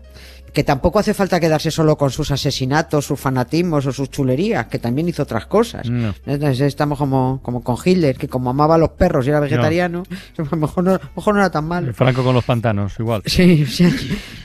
que 0.53 0.63
tampoco 0.63 0.99
hace 0.99 1.15
falta 1.15 1.39
quedarse 1.39 1.71
solo 1.71 1.97
con 1.97 2.11
sus 2.11 2.29
asesinatos, 2.29 3.05
sus 3.07 3.19
fanatismos 3.19 3.87
o 3.87 3.91
sus 3.91 4.11
chulerías, 4.11 4.67
que 4.67 4.77
también 4.77 5.09
hizo 5.09 5.23
otras 5.23 5.47
cosas. 5.47 5.89
No. 5.89 6.13
Entonces 6.27 6.61
estamos 6.61 6.99
como, 6.99 7.39
como 7.41 7.63
con 7.63 7.75
Hitler, 7.83 8.15
que 8.17 8.27
como 8.27 8.51
amaba 8.51 8.75
a 8.75 8.77
los 8.77 8.89
perros 8.91 9.25
y 9.25 9.29
era 9.29 9.39
vegetariano, 9.39 10.03
a 10.37 10.43
lo 10.51 10.57
mejor 10.57 10.83
no, 10.83 10.91
a 10.91 10.99
lo 11.01 11.09
mejor 11.15 11.33
no 11.33 11.39
era 11.39 11.49
tan 11.49 11.65
mal. 11.65 11.91
Franco 11.95 12.23
con 12.23 12.35
los 12.35 12.43
pantanos, 12.45 12.93
igual. 12.99 13.23
Sí, 13.25 13.65
sí. 13.65 13.89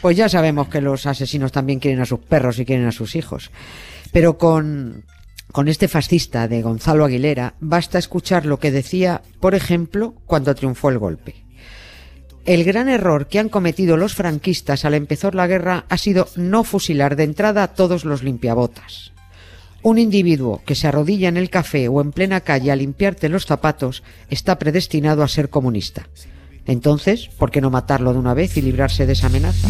pues 0.01 0.17
ya 0.17 0.31
sabemos 0.31 0.69
que 0.69 0.81
los 0.81 1.05
asesinos 1.05 1.53
también 1.53 1.79
quieren 1.79 2.01
a 2.01 2.07
sus 2.07 2.21
perros 2.21 2.59
y 2.59 2.65
quieren 2.65 2.87
a 2.87 2.93
sus 2.93 3.15
hijos. 3.15 3.51
Pero 4.11 4.39
con, 4.39 5.05
con 5.53 5.69
este 5.69 5.89
fascista 5.89 6.49
de 6.49 6.63
Gonzalo 6.63 7.05
Aguilera 7.05 7.55
basta 7.61 7.99
escuchar 7.99 8.47
lo 8.47 8.59
que 8.59 8.71
decía, 8.71 9.23
por 9.41 9.55
ejemplo, 9.55 10.15
cuando 10.27 10.55
triunfó 10.55 10.91
el 10.91 10.99
golpe. 10.99 11.45
El 12.45 12.65
gran 12.65 12.89
error 12.89 13.27
que 13.27 13.39
han 13.39 13.49
cometido 13.49 13.97
los 13.97 14.15
franquistas 14.15 14.85
al 14.85 14.95
empezar 14.95 15.35
la 15.35 15.47
guerra 15.47 15.85
ha 15.89 15.99
sido 15.99 16.29
no 16.37 16.65
fusilar 16.65 17.17
de 17.17 17.25
entrada 17.25 17.63
a 17.63 17.75
todos 17.75 18.05
los 18.05 18.23
limpiabotas. 18.23 19.13
Un 19.83 19.99
individuo 19.99 20.63
que 20.65 20.75
se 20.75 20.89
arrodilla 20.89 21.29
en 21.29 21.37
el 21.37 21.51
café 21.51 21.89
o 21.89 22.01
en 22.01 22.13
plena 22.13 22.41
calle 22.41 22.73
a 22.73 22.77
limpiarte 22.77 23.29
los 23.29 23.47
zapatos 23.47 24.03
está 24.31 24.59
predestinado 24.59 25.23
a 25.23 25.29
ser 25.29 25.51
comunista. 25.51 26.09
Entonces, 26.67 27.29
¿por 27.39 27.51
qué 27.51 27.61
no 27.61 27.71
matarlo 27.71 28.13
de 28.13 28.19
una 28.19 28.35
vez 28.35 28.57
y 28.57 28.63
librarse 28.63 29.07
de 29.07 29.13
esa 29.13 29.29
amenaza? 29.29 29.69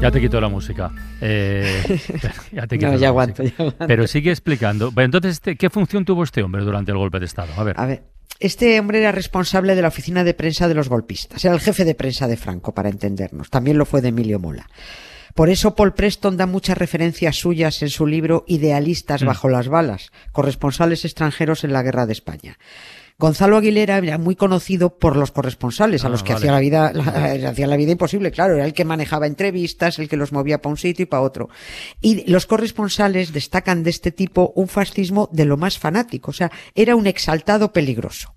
Ya 0.00 0.10
te 0.12 0.20
quito 0.20 0.40
la 0.40 0.48
música. 0.48 0.92
Eh, 1.20 1.82
ya 2.52 2.66
te 2.68 2.78
quito 2.78 2.86
No, 2.86 2.92
la 2.94 2.98
ya 2.98 3.08
música. 3.08 3.08
aguanto, 3.08 3.42
ya 3.42 3.52
aguanto. 3.58 3.86
Pero 3.86 4.06
sigue 4.06 4.30
explicando. 4.30 4.92
Bueno, 4.92 5.06
Entonces, 5.06 5.32
este- 5.32 5.56
¿qué 5.56 5.70
función 5.70 6.04
tuvo 6.04 6.22
este 6.22 6.42
hombre 6.42 6.62
durante 6.62 6.92
el 6.92 6.98
golpe 6.98 7.18
de 7.18 7.26
Estado? 7.26 7.52
A 7.56 7.64
ver. 7.64 7.74
A 7.78 7.86
ver, 7.86 8.04
este 8.38 8.78
hombre 8.78 9.00
era 9.00 9.10
responsable 9.10 9.74
de 9.74 9.82
la 9.82 9.88
oficina 9.88 10.22
de 10.22 10.34
prensa 10.34 10.68
de 10.68 10.74
los 10.74 10.88
golpistas. 10.88 11.44
Era 11.44 11.54
el 11.54 11.60
jefe 11.60 11.84
de 11.84 11.96
prensa 11.96 12.28
de 12.28 12.36
Franco, 12.36 12.72
para 12.72 12.88
entendernos. 12.88 13.50
También 13.50 13.76
lo 13.76 13.84
fue 13.86 14.00
de 14.00 14.08
Emilio 14.08 14.38
Mola. 14.38 14.68
Por 15.34 15.50
eso 15.50 15.74
Paul 15.74 15.92
Preston 15.94 16.36
da 16.36 16.46
muchas 16.46 16.78
referencias 16.78 17.36
suyas 17.36 17.82
en 17.82 17.90
su 17.90 18.06
libro 18.06 18.44
Idealistas 18.46 19.22
Mm. 19.22 19.26
bajo 19.26 19.48
las 19.48 19.68
balas, 19.68 20.10
corresponsales 20.32 21.04
extranjeros 21.04 21.64
en 21.64 21.72
la 21.72 21.82
guerra 21.82 22.06
de 22.06 22.12
España. 22.12 22.56
Gonzalo 23.20 23.56
Aguilera 23.56 23.98
era 23.98 24.16
muy 24.16 24.36
conocido 24.36 24.96
por 24.96 25.16
los 25.16 25.32
corresponsales, 25.32 26.04
a 26.04 26.06
Ah, 26.06 26.10
los 26.10 26.22
que 26.22 26.34
vale. 26.34 26.38
hacía 26.44 26.52
la 26.52 26.60
vida, 26.60 26.92
la- 26.92 27.48
hacía 27.50 27.66
la 27.66 27.76
vida 27.76 27.90
imposible, 27.90 28.30
claro, 28.30 28.54
era 28.54 28.64
el 28.64 28.72
que 28.74 28.84
manejaba 28.84 29.26
entrevistas, 29.26 29.98
el 29.98 30.08
que 30.08 30.16
los 30.16 30.30
movía 30.32 30.62
para 30.62 30.70
un 30.70 30.76
sitio 30.76 31.02
y 31.02 31.06
para 31.06 31.22
otro. 31.24 31.48
Y 32.00 32.30
los 32.30 32.46
corresponsales 32.46 33.32
destacan 33.32 33.82
de 33.82 33.90
este 33.90 34.12
tipo 34.12 34.52
un 34.54 34.68
fascismo 34.68 35.28
de 35.32 35.46
lo 35.46 35.56
más 35.56 35.80
fanático, 35.80 36.30
o 36.30 36.34
sea, 36.34 36.52
era 36.76 36.94
un 36.94 37.08
exaltado 37.08 37.72
peligroso. 37.72 38.34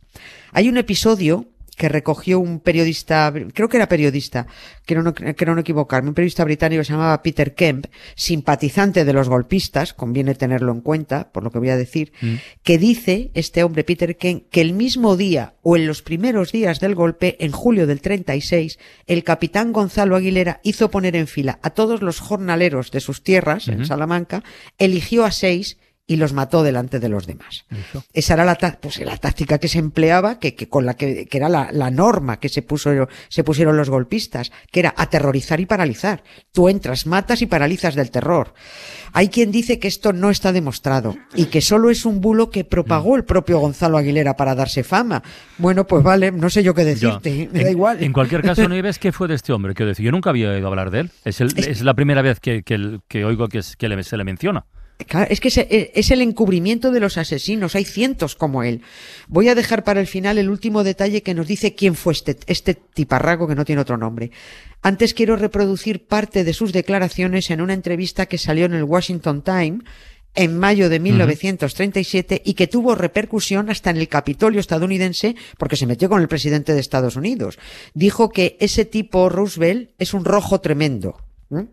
Hay 0.52 0.68
un 0.68 0.78
episodio 0.78 1.46
que 1.82 1.90
recogió 1.90 2.40
un 2.40 2.60
periodista, 2.60 3.34
creo 3.56 3.68
que 3.68 3.78
era 3.78 3.90
periodista, 3.90 4.46
quiero 4.86 5.02
no, 5.02 5.16
quiero 5.16 5.56
no 5.56 5.62
equivocarme, 5.62 6.10
un 6.10 6.14
periodista 6.14 6.44
británico 6.44 6.82
que 6.82 6.86
se 6.86 6.92
llamaba 6.94 7.24
Peter 7.24 7.56
Kemp, 7.56 7.88
simpatizante 8.14 9.04
de 9.04 9.14
los 9.14 9.28
golpistas, 9.28 9.96
conviene 9.96 10.36
tenerlo 10.36 10.72
en 10.74 10.82
cuenta, 10.82 11.32
por 11.32 11.44
lo 11.44 11.50
que 11.50 11.58
voy 11.58 11.70
a 11.70 11.78
decir, 11.78 12.14
que 12.62 12.78
dice 12.78 13.32
este 13.34 13.64
hombre 13.64 13.84
Peter 13.84 14.16
Kemp 14.16 14.48
que 14.52 14.62
el 14.62 14.74
mismo 14.74 15.18
día 15.18 15.56
o 15.64 15.76
en 15.76 15.88
los 15.88 16.04
primeros 16.04 16.52
días 16.52 16.80
del 16.80 16.94
golpe, 16.94 17.36
en 17.40 17.52
julio 17.52 17.88
del 17.88 18.00
36, 18.00 18.78
el 19.08 19.24
capitán 19.24 19.74
Gonzalo 19.74 20.16
Aguilera 20.16 20.60
hizo 20.62 20.92
poner 20.92 21.16
en 21.16 21.26
fila 21.26 21.58
a 21.64 21.72
todos 21.72 22.04
los 22.04 22.20
jornaleros 22.20 22.92
de 22.92 23.00
sus 23.00 23.24
tierras, 23.24 23.68
en 23.70 23.88
Salamanca, 23.88 24.44
eligió 24.78 25.26
a 25.26 25.32
seis 25.32 25.80
y 26.12 26.18
los 26.18 26.34
mató 26.34 26.62
delante 26.64 27.00
de 27.00 27.08
los 27.08 27.26
demás. 27.26 27.64
Esa 28.12 28.34
era 28.34 28.44
la, 28.44 28.56
pues, 28.82 29.00
la 29.00 29.16
táctica 29.18 29.60
que 29.60 29.68
se 29.70 29.80
empleaba, 29.80 30.40
que, 30.40 30.56
que 30.56 30.68
con 30.68 30.86
la 30.86 30.96
que, 30.96 31.26
que 31.28 31.38
era 31.38 31.48
la, 31.48 31.70
la 31.72 31.90
norma 31.90 32.40
que 32.40 32.50
se, 32.50 32.62
puso, 32.62 32.92
se 33.30 33.44
pusieron 33.44 33.78
los 33.78 33.90
golpistas, 33.90 34.52
que 34.72 34.82
era 34.82 34.94
aterrorizar 34.98 35.60
y 35.62 35.66
paralizar. 35.66 36.24
Tú 36.52 36.68
entras, 36.68 37.06
matas 37.08 37.42
y 37.42 37.46
paralizas 37.46 37.96
del 37.96 38.12
terror. 38.12 38.54
Hay 39.14 39.30
quien 39.30 39.52
dice 39.52 39.80
que 39.80 39.88
esto 39.88 40.12
no 40.12 40.30
está 40.30 40.52
demostrado 40.52 41.16
y 41.36 41.46
que 41.46 41.62
solo 41.62 41.90
es 41.90 42.06
un 42.06 42.20
bulo 42.20 42.50
que 42.50 42.64
propagó 42.66 43.16
el 43.16 43.24
propio 43.24 43.60
Gonzalo 43.60 43.98
Aguilera 43.98 44.36
para 44.36 44.56
darse 44.56 44.84
fama. 44.84 45.24
Bueno, 45.58 45.88
pues 45.88 46.04
vale, 46.04 46.32
no 46.32 46.50
sé 46.50 46.64
yo 46.64 46.74
qué 46.74 46.84
decirte, 46.84 47.50
me 47.52 47.60
en, 47.60 47.66
da 47.66 47.72
igual. 47.72 48.04
En 48.04 48.14
cualquier 48.14 48.42
caso, 48.42 48.68
Nieves, 48.68 49.00
¿qué 49.00 49.12
fue 49.12 49.28
de 49.28 49.36
este 49.36 49.54
hombre? 49.54 49.74
Decir, 49.74 50.06
yo 50.06 50.12
nunca 50.12 50.30
había 50.30 50.50
oído 50.52 50.68
hablar 50.68 50.92
de 50.92 51.00
él. 51.02 51.12
Es, 51.26 51.42
el- 51.42 51.54
Es- 51.58 51.68
es 51.68 51.82
la 51.82 51.94
primera 51.94 52.22
vez 52.22 52.40
que, 52.40 52.64
que 52.64 52.74
el- 52.76 53.02
que 53.08 53.24
oigo 53.26 53.48
que, 53.48 53.60
es- 53.60 53.76
que 53.78 53.88
le- 53.90 54.04
se 54.04 54.18
le 54.18 54.24
menciona. 54.24 54.66
Claro, 55.08 55.28
es 55.30 55.40
que 55.40 55.50
eh, 55.56 55.92
es 55.96 56.12
el 56.12 56.22
encubrimiento 56.22 56.92
de 56.92 57.00
los 57.00 57.18
asesinos. 57.18 57.76
Hay 57.76 57.86
cientos 57.86 58.36
como 58.36 58.64
él. 58.64 58.82
Voy 59.28 59.50
a 59.50 59.56
dejar 59.56 59.84
para 59.84 60.00
el 60.00 60.08
final 60.08 60.38
el 60.38 60.50
último 60.50 60.84
detalle 60.84 61.24
que 61.24 61.34
nos 61.34 61.48
dice 61.48 61.76
quién 61.76 61.96
fue 61.96 62.14
este, 62.14 62.38
este 62.48 62.76
tiparrago 62.76 63.48
que 63.48 63.56
no 63.56 63.66
tiene 63.66 63.82
otro 63.82 63.98
nombre. 63.98 64.32
Antes 64.82 65.14
quiero 65.14 65.36
reproducir 65.36 66.06
parte 66.06 66.44
de 66.44 66.54
sus 66.54 66.74
declaraciones 66.74 67.50
en 67.52 67.62
una 67.62 67.74
entrevista 67.74 68.26
que 68.26 68.38
salió 68.38 68.66
en 68.66 68.74
el 68.74 68.84
Washington 68.84 69.44
Times 69.44 69.84
en 70.34 70.58
mayo 70.58 70.90
de 70.90 71.00
1937 71.00 72.42
y 72.46 72.54
que 72.54 72.68
tuvo 72.68 72.96
repercusión 72.96 73.70
hasta 73.70 73.90
en 73.90 73.98
el 73.98 74.08
Capitolio 74.08 74.60
estadounidense 74.60 75.36
porque 75.58 75.76
se 75.76 75.86
metió 75.86 76.10
con 76.10 76.22
el 76.22 76.28
presidente 76.28 76.74
de 76.74 76.80
Estados 76.80 77.16
Unidos. 77.16 77.60
Dijo 77.94 78.30
que 78.30 78.58
ese 78.60 78.86
tipo 78.86 79.30
Roosevelt 79.30 79.92
es 79.98 80.14
un 80.14 80.26
rojo 80.26 80.62
tremendo. 80.62 81.18
¿Eh? 81.52 81.68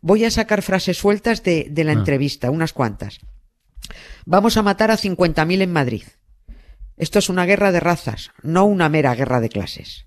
Voy 0.00 0.24
a 0.24 0.30
sacar 0.30 0.62
frases 0.62 0.98
sueltas 0.98 1.42
de, 1.42 1.66
de 1.70 1.84
la 1.84 1.92
Ah. 1.92 1.94
entrevista, 1.96 2.50
unas 2.50 2.72
cuantas. 2.72 3.18
Vamos 4.26 4.56
a 4.56 4.62
matar 4.62 4.90
a 4.90 4.96
50.000 4.96 5.62
en 5.62 5.72
Madrid. 5.72 6.04
Esto 6.96 7.18
es 7.18 7.28
una 7.28 7.46
guerra 7.46 7.72
de 7.72 7.80
razas, 7.80 8.30
no 8.42 8.64
una 8.64 8.88
mera 8.88 9.14
guerra 9.14 9.40
de 9.40 9.48
clases. 9.48 10.06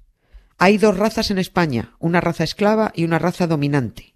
Hay 0.58 0.78
dos 0.78 0.98
razas 0.98 1.32
en 1.32 1.38
España, 1.38 1.96
una 2.00 2.22
raza 2.22 2.44
esclava 2.46 2.92
y 2.96 3.04
una 3.04 3.20
raza 3.20 3.48
dominante. 3.48 4.14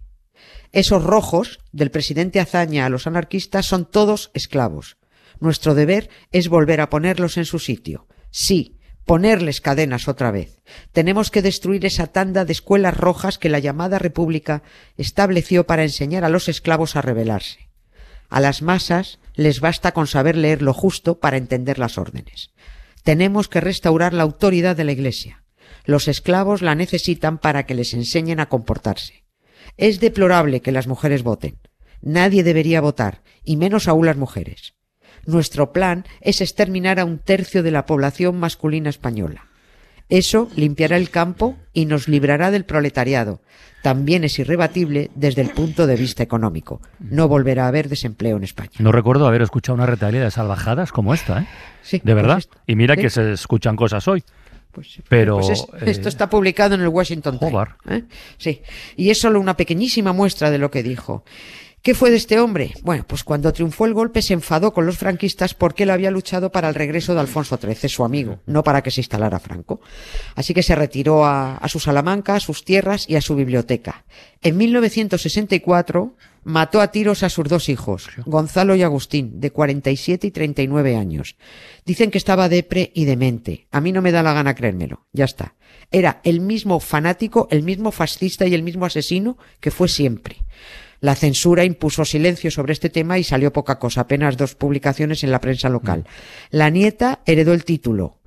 Esos 0.72 1.02
rojos, 1.04 1.58
del 1.72 1.90
presidente 1.90 2.40
Azaña 2.40 2.86
a 2.86 2.88
los 2.88 3.06
anarquistas, 3.06 3.66
son 3.66 3.90
todos 3.90 4.30
esclavos. 4.34 4.96
Nuestro 5.40 5.74
deber 5.74 6.08
es 6.32 6.48
volver 6.48 6.80
a 6.80 6.88
ponerlos 6.88 7.36
en 7.36 7.44
su 7.44 7.58
sitio. 7.58 8.06
Sí, 8.30 8.78
ponerles 9.10 9.60
cadenas 9.60 10.06
otra 10.06 10.30
vez. 10.30 10.62
Tenemos 10.92 11.32
que 11.32 11.42
destruir 11.42 11.84
esa 11.84 12.06
tanda 12.06 12.44
de 12.44 12.52
escuelas 12.52 12.96
rojas 12.96 13.38
que 13.38 13.48
la 13.48 13.58
llamada 13.58 13.98
República 13.98 14.62
estableció 14.96 15.66
para 15.66 15.82
enseñar 15.82 16.24
a 16.24 16.28
los 16.28 16.48
esclavos 16.48 16.94
a 16.94 17.02
rebelarse. 17.02 17.70
A 18.28 18.38
las 18.38 18.62
masas 18.62 19.18
les 19.34 19.58
basta 19.58 19.90
con 19.90 20.06
saber 20.06 20.36
leer 20.36 20.62
lo 20.62 20.72
justo 20.72 21.18
para 21.18 21.38
entender 21.38 21.80
las 21.80 21.98
órdenes. 21.98 22.52
Tenemos 23.02 23.48
que 23.48 23.60
restaurar 23.60 24.14
la 24.14 24.22
autoridad 24.22 24.76
de 24.76 24.84
la 24.84 24.92
Iglesia. 24.92 25.42
Los 25.84 26.06
esclavos 26.06 26.62
la 26.62 26.76
necesitan 26.76 27.38
para 27.38 27.66
que 27.66 27.74
les 27.74 27.94
enseñen 27.94 28.38
a 28.38 28.48
comportarse. 28.48 29.24
Es 29.76 29.98
deplorable 29.98 30.60
que 30.60 30.70
las 30.70 30.86
mujeres 30.86 31.24
voten. 31.24 31.58
Nadie 32.00 32.44
debería 32.44 32.80
votar, 32.80 33.24
y 33.42 33.56
menos 33.56 33.88
aún 33.88 34.06
las 34.06 34.16
mujeres. 34.16 34.74
Nuestro 35.26 35.72
plan 35.72 36.04
es 36.20 36.40
exterminar 36.40 36.98
a 37.00 37.04
un 37.04 37.18
tercio 37.18 37.62
de 37.62 37.70
la 37.70 37.86
población 37.86 38.38
masculina 38.38 38.90
española. 38.90 39.46
Eso 40.08 40.48
limpiará 40.56 40.96
el 40.96 41.10
campo 41.10 41.56
y 41.72 41.84
nos 41.86 42.08
librará 42.08 42.50
del 42.50 42.64
proletariado. 42.64 43.40
También 43.82 44.24
es 44.24 44.38
irrebatible 44.38 45.10
desde 45.14 45.40
el 45.40 45.50
punto 45.50 45.86
de 45.86 45.96
vista 45.96 46.22
económico. 46.22 46.82
No 46.98 47.28
volverá 47.28 47.64
a 47.64 47.68
haber 47.68 47.88
desempleo 47.88 48.36
en 48.36 48.44
España. 48.44 48.72
No 48.80 48.92
recuerdo 48.92 49.26
haber 49.26 49.40
escuchado 49.42 49.74
una 49.76 49.86
retalia 49.86 50.22
de 50.22 50.30
salvajadas 50.30 50.92
como 50.92 51.14
esta, 51.14 51.42
¿eh? 51.42 51.46
Sí, 51.82 52.00
De 52.04 52.12
verdad. 52.14 52.34
pues 52.34 52.44
esto- 52.46 52.58
y 52.66 52.76
mira 52.76 52.94
¿sí? 52.96 53.00
que 53.02 53.10
se 53.10 53.32
escuchan 53.32 53.76
cosas 53.76 54.06
hoy. 54.08 54.22
Pues, 54.72 55.00
Pero, 55.08 55.36
pues 55.38 55.48
es- 55.50 55.66
eh, 55.82 55.90
esto 55.90 56.08
está 56.08 56.28
publicado 56.28 56.74
en 56.74 56.82
el 56.82 56.88
Washington 56.88 57.38
Times. 57.38 57.68
¿eh? 57.88 58.04
Sí. 58.36 58.60
Y 58.96 59.10
es 59.10 59.18
solo 59.20 59.40
una 59.40 59.56
pequeñísima 59.56 60.12
muestra 60.12 60.50
de 60.50 60.58
lo 60.58 60.70
que 60.70 60.82
dijo. 60.82 61.24
¿Qué 61.82 61.94
fue 61.94 62.10
de 62.10 62.16
este 62.16 62.38
hombre? 62.38 62.74
Bueno, 62.82 63.06
pues 63.06 63.24
cuando 63.24 63.54
triunfó 63.54 63.86
el 63.86 63.94
golpe 63.94 64.20
se 64.20 64.34
enfadó 64.34 64.74
con 64.74 64.84
los 64.84 64.98
franquistas 64.98 65.54
porque 65.54 65.84
él 65.84 65.90
había 65.90 66.10
luchado 66.10 66.52
para 66.52 66.68
el 66.68 66.74
regreso 66.74 67.14
de 67.14 67.20
Alfonso 67.20 67.58
XIII, 67.58 67.88
su 67.88 68.04
amigo, 68.04 68.40
no 68.44 68.62
para 68.62 68.82
que 68.82 68.90
se 68.90 69.00
instalara 69.00 69.40
Franco. 69.40 69.80
Así 70.34 70.52
que 70.52 70.62
se 70.62 70.74
retiró 70.74 71.24
a, 71.24 71.56
a 71.56 71.68
su 71.68 71.80
Salamanca, 71.80 72.34
a 72.34 72.40
sus 72.40 72.66
tierras 72.66 73.08
y 73.08 73.16
a 73.16 73.22
su 73.22 73.34
biblioteca. 73.34 74.04
En 74.42 74.58
1964 74.58 76.14
mató 76.44 76.82
a 76.82 76.90
tiros 76.90 77.22
a 77.22 77.30
sus 77.30 77.48
dos 77.48 77.70
hijos, 77.70 78.08
Gonzalo 78.26 78.74
y 78.74 78.82
Agustín, 78.82 79.40
de 79.40 79.50
47 79.50 80.26
y 80.26 80.30
39 80.30 80.96
años. 80.96 81.36
Dicen 81.86 82.10
que 82.10 82.18
estaba 82.18 82.50
depre 82.50 82.92
y 82.94 83.06
demente. 83.06 83.68
A 83.70 83.80
mí 83.80 83.92
no 83.92 84.02
me 84.02 84.12
da 84.12 84.22
la 84.22 84.34
gana 84.34 84.54
creérmelo. 84.54 85.06
Ya 85.12 85.24
está. 85.24 85.54
Era 85.90 86.20
el 86.24 86.40
mismo 86.40 86.78
fanático, 86.78 87.48
el 87.50 87.62
mismo 87.62 87.90
fascista 87.90 88.46
y 88.46 88.54
el 88.54 88.62
mismo 88.62 88.84
asesino 88.84 89.38
que 89.60 89.70
fue 89.70 89.88
siempre. 89.88 90.44
La 91.00 91.14
censura 91.14 91.64
impuso 91.64 92.04
silencio 92.04 92.50
sobre 92.50 92.72
este 92.72 92.90
tema 92.90 93.18
y 93.18 93.24
salió 93.24 93.52
poca 93.52 93.78
cosa, 93.78 94.02
apenas 94.02 94.36
dos 94.36 94.54
publicaciones 94.54 95.24
en 95.24 95.30
la 95.30 95.40
prensa 95.40 95.68
local. 95.68 96.06
La 96.50 96.70
nieta 96.70 97.20
heredó 97.24 97.52
el 97.52 97.64
título. 97.64 98.18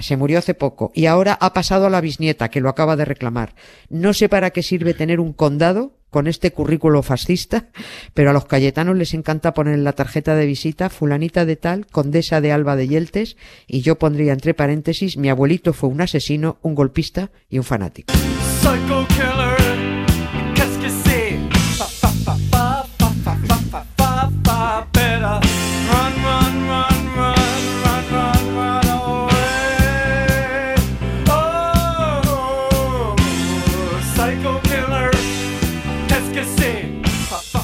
Se 0.00 0.16
murió 0.16 0.38
hace 0.38 0.54
poco 0.54 0.92
y 0.94 1.06
ahora 1.06 1.36
ha 1.40 1.52
pasado 1.52 1.86
a 1.86 1.90
la 1.90 2.00
bisnieta, 2.00 2.48
que 2.48 2.60
lo 2.60 2.68
acaba 2.68 2.94
de 2.94 3.04
reclamar. 3.04 3.56
No 3.88 4.14
sé 4.14 4.28
para 4.28 4.50
qué 4.50 4.62
sirve 4.62 4.94
tener 4.94 5.18
un 5.18 5.32
condado 5.32 5.98
con 6.10 6.26
este 6.26 6.52
currículo 6.52 7.02
fascista, 7.02 7.68
pero 8.14 8.30
a 8.30 8.32
los 8.32 8.44
cayetanos 8.44 8.96
les 8.96 9.14
encanta 9.14 9.54
poner 9.54 9.74
en 9.74 9.84
la 9.84 9.92
tarjeta 9.92 10.34
de 10.34 10.46
visita 10.46 10.90
fulanita 10.90 11.44
de 11.44 11.56
tal, 11.56 11.86
condesa 11.86 12.40
de 12.40 12.52
Alba 12.52 12.76
de 12.76 12.88
Yeltes, 12.88 13.36
y 13.66 13.80
yo 13.80 13.98
pondría 13.98 14.32
entre 14.32 14.54
paréntesis, 14.54 15.16
mi 15.16 15.28
abuelito 15.28 15.72
fue 15.72 15.88
un 15.88 16.00
asesino, 16.00 16.58
un 16.62 16.74
golpista 16.74 17.30
y 17.48 17.58
un 17.58 17.64
fanático. 17.64 18.12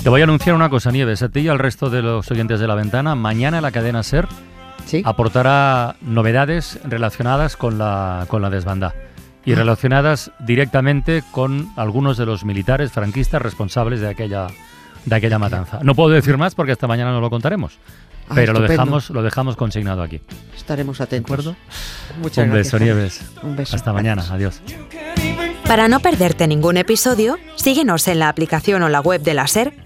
Te 0.06 0.10
voy 0.10 0.20
a 0.20 0.24
anunciar 0.24 0.54
una 0.54 0.70
cosa, 0.70 0.92
Nieves, 0.92 1.20
a 1.22 1.30
ti 1.30 1.40
y 1.40 1.48
al 1.48 1.58
resto 1.58 1.90
de 1.90 2.00
los 2.00 2.30
oyentes 2.30 2.60
de 2.60 2.68
la 2.68 2.76
ventana. 2.76 3.16
Mañana 3.16 3.60
la 3.60 3.72
cadena 3.72 4.04
SER 4.04 4.28
¿Sí? 4.84 5.02
aportará 5.04 5.96
novedades 6.00 6.78
relacionadas 6.84 7.56
con 7.56 7.76
la, 7.76 8.24
con 8.28 8.40
la 8.40 8.48
desbandada 8.48 8.94
y 9.44 9.56
relacionadas 9.56 10.30
directamente 10.38 11.24
con 11.32 11.72
algunos 11.74 12.18
de 12.18 12.24
los 12.24 12.44
militares 12.44 12.92
franquistas 12.92 13.42
responsables 13.42 14.00
de 14.00 14.06
aquella, 14.06 14.46
de 15.06 15.16
aquella 15.16 15.40
matanza. 15.40 15.80
No 15.82 15.96
puedo 15.96 16.10
decir 16.10 16.36
más 16.38 16.54
porque 16.54 16.70
hasta 16.70 16.86
mañana 16.86 17.10
no 17.10 17.20
lo 17.20 17.28
contaremos, 17.28 17.76
Ah, 18.28 18.32
pero 18.36 18.52
lo 18.52 18.60
dejamos, 18.60 19.10
lo 19.10 19.24
dejamos 19.24 19.56
consignado 19.56 20.02
aquí. 20.02 20.20
Estaremos 20.56 21.00
atentos. 21.00 21.30
¿De 21.30 21.50
acuerdo? 21.50 21.56
Muchas 22.20 22.44
Un 22.44 22.52
gracias, 22.52 22.72
beso. 22.72 22.84
Nieves. 22.84 23.30
Un 23.42 23.56
beso. 23.56 23.74
Hasta 23.74 23.92
mañana. 23.92 24.24
Adiós. 24.30 24.62
Para 25.66 25.88
no 25.88 25.98
perderte 25.98 26.46
ningún 26.46 26.76
episodio, 26.76 27.38
síguenos 27.56 28.06
en 28.06 28.20
la 28.20 28.28
aplicación 28.28 28.82
o 28.84 28.88
la 28.88 29.00
web 29.00 29.20
de 29.22 29.34
la 29.34 29.46
SER, 29.48 29.85